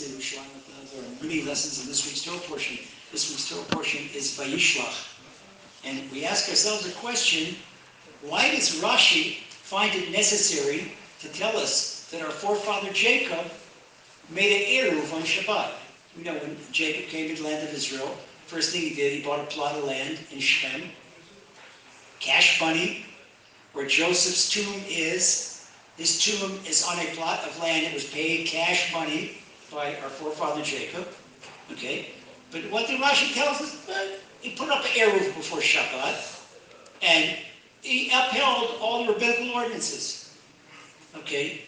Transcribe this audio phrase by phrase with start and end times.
[0.00, 2.78] there are many lessons in this week's Torah portion.
[3.10, 5.18] This week's Torah portion is Vayishlach.
[5.84, 7.56] And we ask ourselves a question,
[8.22, 13.44] why does Rashi find it necessary to tell us that our forefather Jacob
[14.30, 15.72] made an Eruv on Shabbat?
[16.16, 18.16] We know when Jacob came to the land of Israel,
[18.46, 20.88] first thing he did, he bought a plot of land in Shechem,
[22.18, 23.04] cash money,
[23.74, 25.68] where Joseph's tomb is.
[25.98, 29.41] His tomb is on a plot of land It was paid cash money
[29.72, 31.08] by our forefather Jacob.
[31.70, 32.10] Okay?
[32.50, 33.88] But what the Rashi tells us,
[34.40, 36.40] he put up an Eruv before Shabbat,
[37.00, 37.38] and
[37.80, 40.36] he upheld all the rabbinical ordinances.
[41.16, 41.62] Okay?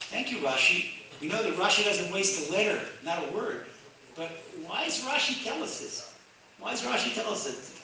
[0.00, 0.90] Thank you, Rashi.
[1.20, 3.66] We know that Rashi doesn't waste a letter, not a word.
[4.14, 4.30] But
[4.66, 6.14] why does Rashi tell us this?
[6.58, 7.74] Why does Rashi tell us this?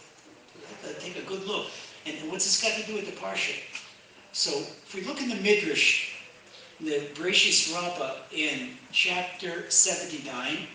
[1.00, 1.66] Take a good look.
[2.06, 3.58] And what's this got to do with the Parsha?
[4.32, 6.13] So, if we look in the Midrash,
[6.84, 7.08] the
[7.74, 10.66] Rabbah in chapter 79,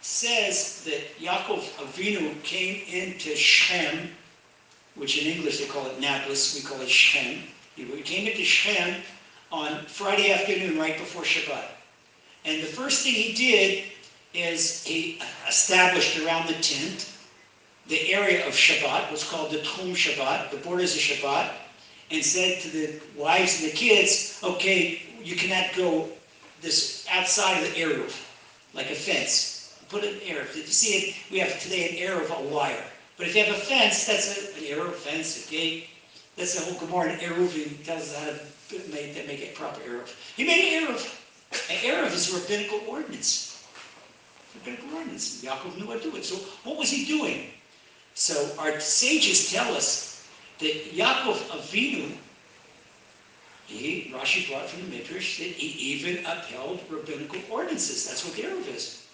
[0.00, 4.10] says that Yaakov Avinu came into Shechem,
[4.94, 7.42] which in English they call it Nablus, we call it Shechem.
[7.74, 9.02] He came into Shechem
[9.50, 11.68] on Friday afternoon, right before Shabbat.
[12.44, 13.84] And the first thing he did
[14.32, 17.12] is he established around the tent
[17.88, 21.52] the area of Shabbat, what's called the Tchum Shabbat, the borders of Shabbat,
[22.10, 26.08] and said to the wives and the kids, okay, you cannot go
[26.60, 28.14] this outside of the Eruv,
[28.74, 29.74] like a fence.
[29.88, 30.54] Put an Eruv.
[30.54, 31.16] Did you see it?
[31.32, 32.84] We have today an Eruv, a wire.
[33.16, 35.88] But if you have a fence, that's a, an Eruv fence, a gate.
[36.36, 37.50] That's the whole Gemara in Eruv.
[37.50, 38.16] He tells us
[38.70, 40.14] how to make, that make it proper Eruv.
[40.36, 41.22] He made an Eruv.
[41.70, 43.66] An Eruv is a rabbinical ordinance.
[44.54, 45.42] Rabbinical ordinance.
[45.42, 46.24] Yaakov knew how to do it.
[46.24, 47.50] So what was he doing?
[48.14, 50.24] So our sages tell us
[50.60, 52.12] that Yaakov Avinu,
[53.66, 58.06] he, Rashi brought from the Midrash, that he even upheld rabbinical ordinances.
[58.06, 59.06] That's what the Eruv is.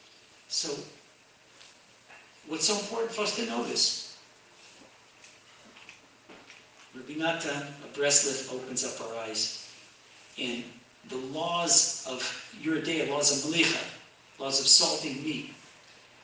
[0.48, 0.74] So,
[2.46, 4.18] what's so important for us to know this?
[6.94, 9.66] Rabbi Natan of Breslov opens up our eyes.
[10.38, 10.62] And
[11.08, 12.20] the laws of
[12.62, 13.82] Yeridea, laws of Melicha,
[14.38, 15.54] laws of salting meat,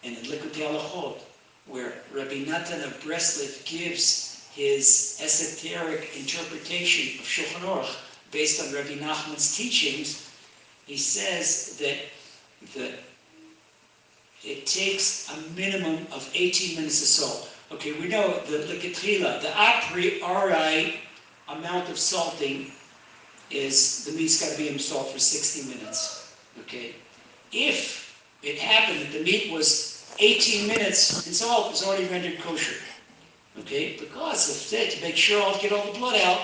[0.04, 1.20] and in Likutei Halachot,
[1.66, 7.97] where Rabbi Natan of Breslov gives his esoteric interpretation of Shulchan Aruch
[8.31, 10.31] based on Rabbi Nachman's teachings,
[10.87, 11.99] he says that
[12.75, 12.94] the,
[14.43, 17.55] it takes a minimum of 18 minutes of salt.
[17.71, 21.00] Okay, we know the lechatchila, the a priori
[21.49, 22.72] amount of salting
[23.50, 26.34] is the meat's got to be in salt for 60 minutes.
[26.60, 26.95] Okay,
[27.53, 32.81] if it happened that the meat was 18 minutes and salt is already rendered kosher.
[33.60, 36.41] Okay, because of that, to make sure I'll get all the blood out,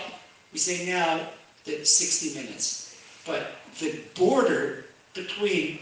[0.52, 1.28] we say now
[1.64, 2.96] that 60 minutes.
[3.26, 5.80] But the border between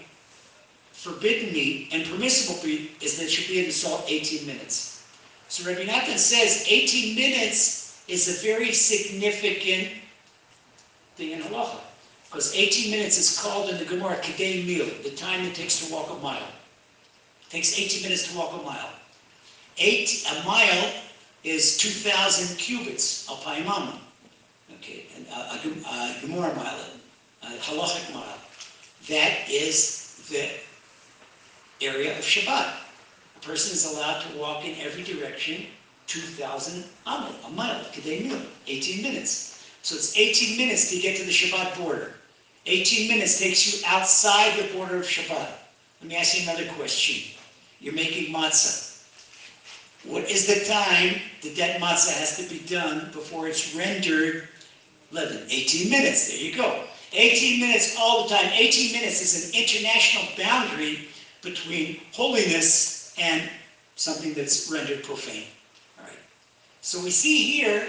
[0.93, 5.05] forbidden meat and permissible meat is that it should be in the salt 18 minutes.
[5.49, 9.89] So Rabbi Nathan says 18 minutes is a very significant
[11.17, 11.81] thing in halacha.
[12.27, 15.93] Because 18 minutes is called in the Gemara Kedei Mil, the time it takes to
[15.93, 16.39] walk a mile.
[16.39, 18.89] It Takes 18 minutes to walk a mile.
[19.77, 20.93] Eight, a mile
[21.45, 23.99] is 2,000 cubits, al paimama.
[25.33, 26.79] Okay, and a, a, a Gemara mile,
[27.43, 28.39] a uh, halachic mile.
[29.09, 30.49] That is the
[31.81, 32.75] area of Shabbat.
[33.37, 35.67] A person is allowed to walk in every direction
[36.07, 39.67] 2,000 amal, a mile, kedei 18 minutes.
[39.83, 42.15] So it's 18 minutes to get to the Shabbat border.
[42.67, 45.49] 18 minutes takes you outside the border of Shabbat.
[46.01, 47.33] Let me ask you another question.
[47.81, 48.91] You're making matzah.
[50.05, 54.49] What is the time that that matzah has to be done before it's rendered
[55.13, 55.47] leaven?
[55.49, 56.29] 18 minutes.
[56.29, 56.85] There you go.
[57.13, 58.51] 18 minutes all the time.
[58.53, 61.09] 18 minutes is an international boundary
[61.43, 63.49] between holiness and
[63.97, 65.47] something that's rendered profane.
[65.99, 66.19] All right.
[66.81, 67.87] So we see here,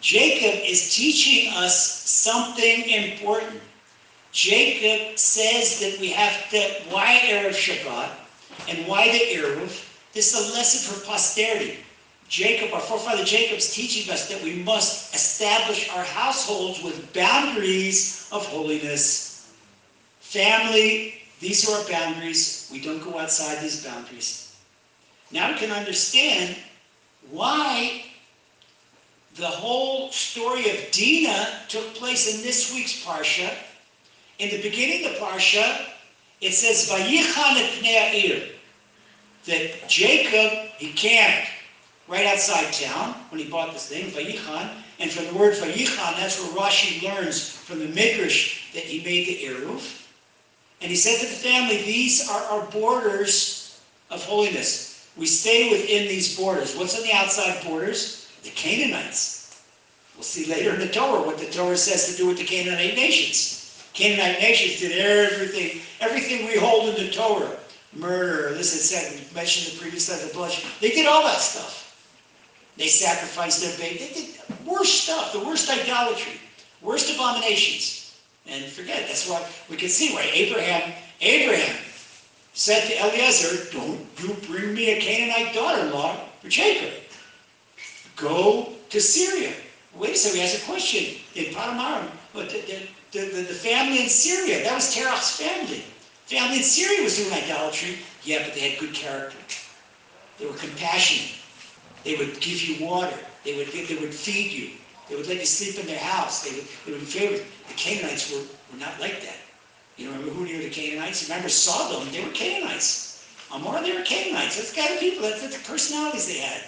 [0.00, 3.60] Jacob is teaching us something important.
[4.32, 6.58] Jacob says that we have to,
[6.90, 8.10] why Erev Shabbat?
[8.68, 9.84] And why the Eruv?
[10.12, 11.78] This is a lesson for posterity.
[12.28, 18.28] Jacob, our forefather Jacob, is teaching us that we must establish our households with boundaries
[18.32, 19.52] of holiness.
[20.20, 22.68] Family, these are our boundaries.
[22.72, 24.56] We don't go outside these boundaries.
[25.30, 26.56] Now we can understand
[27.30, 28.04] why
[29.36, 33.52] the whole story of Dinah took place in this week's Parsha.
[34.38, 35.86] In the beginning of the Parsha,
[36.40, 38.52] it says, Vayichan et
[39.46, 41.50] that Jacob, he camped
[42.08, 46.40] right outside town when he bought this thing, Vayichan, and from the word Vayichan, that's
[46.40, 50.02] where Rashi learns from the Midrash that he made the Eruv.
[50.80, 53.80] And he said to the family, These are our borders
[54.10, 55.08] of holiness.
[55.16, 56.76] We stay within these borders.
[56.76, 58.28] What's on the outside borders?
[58.42, 59.62] The Canaanites.
[60.14, 62.94] We'll see later in the Torah what the Torah says to do with the Canaanite
[62.94, 63.82] nations.
[63.92, 67.56] Canaanite nations did everything, everything we hold in the Torah.
[67.94, 70.70] Murder, illicit sex, we mentioned the previous letter, bloodshed.
[70.80, 71.85] They did all that stuff.
[72.76, 73.98] They sacrificed their baby.
[73.98, 76.40] They did worst stuff, the worst idolatry,
[76.82, 78.18] worst abominations.
[78.46, 81.76] And forget, that's why we can see why Abraham, Abraham
[82.52, 86.92] said to Eliezer, don't you bring me a Canaanite daughter-in-law for Jacob.
[88.14, 89.52] Go to Syria.
[89.94, 92.10] Wait a second, he has a question in Padan Aram.
[92.32, 95.82] But the, the, the, the, family in Syria, that was Terach's family.
[96.26, 97.98] Family in Syria was doing idolatry.
[98.24, 99.38] Yeah, but they had good character.
[100.38, 101.32] They were compassionate.
[102.06, 103.18] They would give you water.
[103.42, 104.70] They would, they would feed you.
[105.08, 106.44] They would let you sleep in their house.
[106.44, 107.44] They would, they would favor.
[107.66, 109.36] The Canaanites were, were not like that.
[109.96, 111.22] You remember who were the Canaanites?
[111.22, 112.08] You remember Sodom?
[112.12, 113.26] They were Canaanites.
[113.52, 114.56] Amor, they were Canaanites.
[114.56, 115.22] That's the kind of people.
[115.22, 116.62] That's, that's the personalities they had.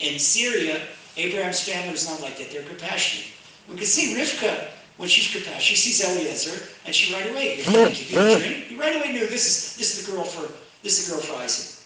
[0.00, 0.80] In Syria,
[1.16, 2.50] Abraham's family was not like that.
[2.50, 3.30] They're compassionate.
[3.68, 5.62] We can see Rivka when she's compassionate.
[5.62, 8.70] She sees Eliezer, and she right away, you drink.
[8.70, 11.22] You right away knew this is this is the girl for this is the girl
[11.22, 11.83] for Isaac.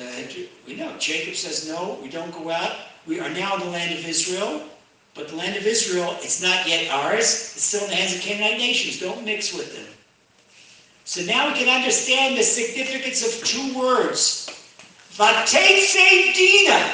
[0.00, 0.04] Uh,
[0.66, 0.96] we know.
[0.98, 2.76] Jacob says, no, we don't go out.
[3.06, 4.62] We are now in the land of Israel,
[5.14, 7.24] but the land of Israel, it's not yet ours.
[7.24, 9.00] It's still in the hands of Canaanite nations.
[9.00, 9.92] Don't mix with them.
[11.04, 14.50] So now we can understand the significance of two words.
[15.12, 16.92] Vatetze Dina.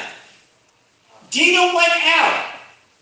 [1.29, 2.45] Dina went out.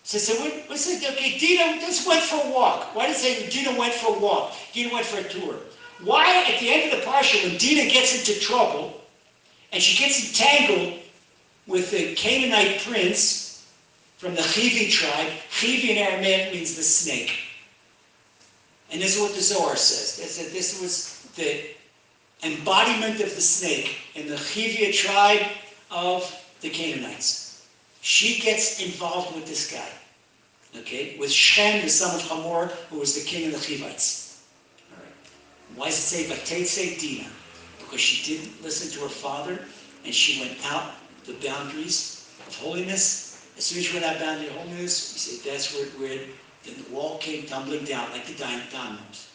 [0.02, 1.08] So, so what, what's it?
[1.12, 2.94] Okay, Dina just went for a walk.
[2.94, 4.54] Why does it say Dina went for a walk?
[4.72, 5.54] Dina went for a tour.
[6.02, 9.00] Why, at the end of the parsha, when Dina gets into trouble,
[9.74, 11.00] and she gets entangled
[11.66, 13.66] with the Canaanite prince
[14.18, 15.32] from the Chivi tribe.
[15.50, 17.32] Chivi in Aramaic means the snake.
[18.92, 20.30] And this is what the Zohar says.
[20.30, 21.64] Said this was the
[22.44, 25.44] embodiment of the snake in the Chivia tribe
[25.90, 26.22] of
[26.60, 27.66] the Canaanites.
[28.00, 29.88] She gets involved with this guy.
[30.78, 31.16] Okay?
[31.18, 34.38] With Shechem, the son of Hamor, who was the king of the Chivites.
[34.92, 35.12] All right.
[35.74, 37.28] Why does it say Vatetse Dina?
[37.94, 39.56] Because she didn't listen to her father
[40.04, 40.94] and she went out
[41.26, 43.46] the boundaries of holiness.
[43.56, 46.26] As soon as she went out boundary of holiness, we say that's where, where
[46.64, 49.28] then the wall came tumbling down like the dying dominoes.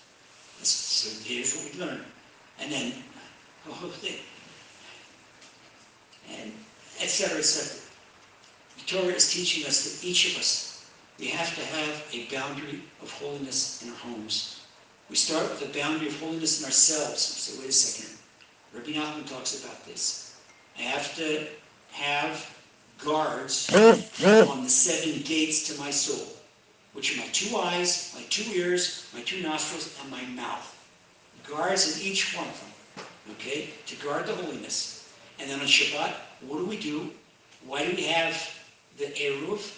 [0.61, 2.01] So here's what we learn.
[2.59, 2.91] And then
[3.65, 4.19] the whole thing.
[6.29, 6.51] And
[7.01, 7.38] etc.
[7.38, 7.79] etc.
[8.79, 10.85] The Torah is teaching us that each of us,
[11.17, 14.59] we have to have a boundary of holiness in our homes.
[15.09, 17.33] We start with a boundary of holiness in ourselves.
[17.33, 18.19] We say, wait a second.
[18.74, 20.38] Rabbi Nachman talks about this.
[20.77, 21.48] I have to
[21.92, 22.56] have
[23.04, 26.27] guards on the seven gates to my soul,
[26.94, 30.75] which are my two eyes, my two ears, my two nostrils, and my mouth.
[31.48, 35.12] Guards in each one of them, okay, to guard the holiness.
[35.39, 37.10] And then on Shabbat, what do we do?
[37.65, 38.36] Why do we have
[38.98, 39.75] the Eruv?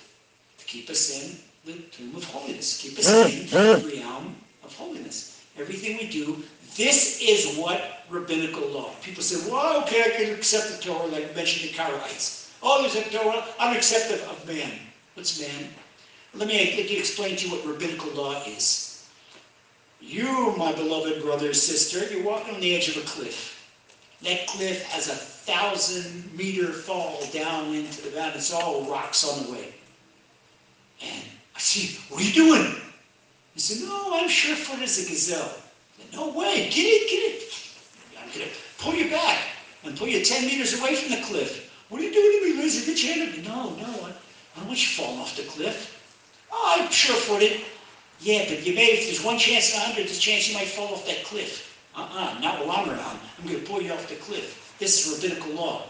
[0.58, 5.42] To keep us in the Tchum of holiness, keep us in the realm of holiness.
[5.58, 6.44] Everything we do,
[6.76, 8.92] this is what rabbinical law.
[9.02, 12.52] People say, well, okay, I can accept the Torah, like mentioned the Karaites.
[12.64, 14.72] Oh, there's a Torah, I'm accepting of man.
[15.16, 15.70] What's man?
[16.34, 19.10] Let me, let me explain to you what rabbinical law is.
[20.00, 23.58] You, my beloved brother or sister, you're walking on the edge of a cliff.
[24.22, 28.34] That cliff has a thousand meter fall down into the valley.
[28.36, 29.74] It's all rocks on the way.
[31.04, 31.24] And
[31.56, 32.76] I see, what are you doing?
[33.54, 35.54] He said, no, I'm sure-footed as a gazelle.
[36.14, 37.54] No way, get it, get it.
[38.20, 39.40] I'm going to pull you back
[39.84, 41.72] and pull you 10 meters away from the cliff.
[41.90, 42.86] What are you doing to me, Liz?
[42.86, 43.78] Get your hand up.
[43.78, 45.98] No, no, I, I don't want you falling off the cliff.
[46.52, 47.62] Oh, I'm sure-footed.
[48.20, 50.54] Yeah, but you may, if there's one chance in a hundred, there's a chance you
[50.54, 51.78] might fall off that cliff.
[51.96, 53.20] Uh-uh, not while I'm around.
[53.40, 54.76] I'm going to pull you off the cliff.
[54.80, 55.84] This is rabbinical law.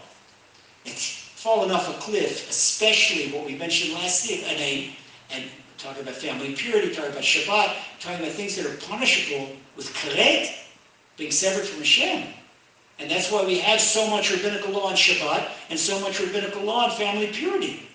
[0.84, 4.96] It's falling off a cliff, especially what we mentioned last week, and, a,
[5.30, 5.44] and
[5.82, 10.54] talking about family purity, talking about Shabbat, talking about things that are punishable with karet,
[11.16, 12.28] being severed from Hashem.
[12.98, 16.62] And that's why we have so much rabbinical law on Shabbat and so much rabbinical
[16.62, 17.88] law on family purity.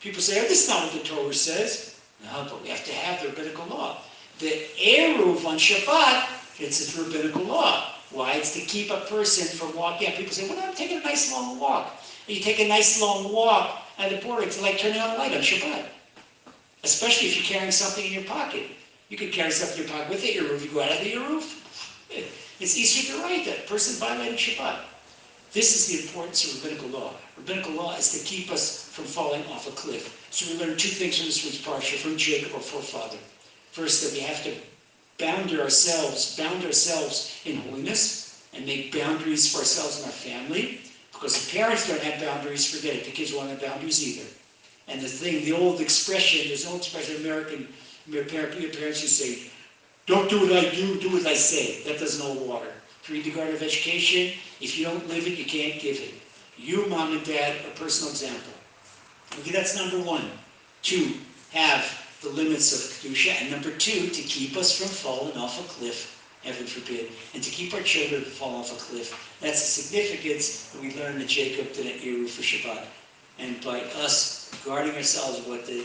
[0.00, 2.00] People say, oh, this is not what the Torah says.
[2.24, 3.98] No, but we have to have the rabbinical law.
[4.40, 6.28] The Eruv on Shabbat,
[6.58, 7.92] it's a rabbinical law.
[8.10, 8.32] Why?
[8.32, 10.08] It's to keep a person from walking.
[10.08, 10.14] Out.
[10.14, 11.92] People say, well, I'm taking a nice long walk.
[12.26, 14.42] And you take a nice long walk at the border.
[14.42, 15.86] It's like turning on a light on Shabbat.
[16.84, 18.66] Especially if you're carrying something in your pocket.
[19.08, 20.62] You could carry something in your pocket with the Eruv.
[20.62, 22.06] You go out of the roof.
[22.14, 22.22] Eh,
[22.60, 23.66] it's easier to write that.
[23.66, 24.80] person violating Shabbat.
[25.52, 27.14] This is the importance of rabbinical law.
[27.36, 30.26] Rabbinical law is to keep us from falling off a cliff.
[30.30, 33.16] So we learn two things from this week's parsha, from Jacob, our forefather.
[33.72, 34.54] First, that we have to
[35.18, 40.80] bound ourselves, bound ourselves in holiness, and make boundaries for ourselves and our family.
[41.12, 43.04] Because if parents don't have boundaries, forget it.
[43.04, 44.28] The kids won't have boundaries either.
[44.88, 47.68] And the thing, the old expression, there's no expression in American,
[48.06, 49.50] your parent- your parents who say,
[50.06, 51.82] don't do what I do, do what I say.
[51.82, 52.72] That doesn't hold water.
[53.10, 54.38] Read the Garden of Education.
[54.60, 56.14] If you don't live it, you can't give it.
[56.56, 58.52] You, mom and dad, a personal example.
[59.38, 60.30] Okay, that's number one.
[60.82, 61.14] Two,
[61.52, 61.84] have
[62.22, 62.80] the limits of
[63.10, 63.40] Kedusha.
[63.40, 67.50] And number two, to keep us from falling off a cliff, heaven forbid, and to
[67.50, 69.36] keep our children from falling off a cliff.
[69.40, 72.84] That's the significance that we learned that Jacob did at Eruv for Shabbat.
[73.38, 75.84] And by us guarding ourselves, what the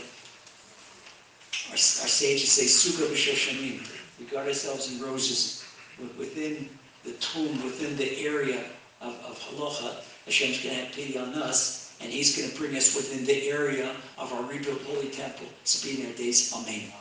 [1.68, 3.88] our, our sages say, Sugah b'shoshanim.
[4.18, 5.64] We guard ourselves in roses
[5.98, 6.68] wi- within
[7.04, 8.60] the Tchum, within the area
[9.00, 10.02] of, of halacha.
[10.26, 13.48] Hashem's going to have pity on us, and He's going to bring us within the
[13.48, 15.46] area of our rebuilt holy temple.
[15.64, 16.52] So our days.
[16.54, 16.92] Amen.